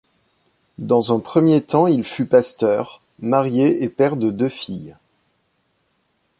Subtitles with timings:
[0.79, 4.95] Dans un premier temps il fut pasteur, marié et père de deux filles.